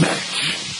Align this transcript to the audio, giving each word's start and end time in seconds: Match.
Match. 0.00 0.77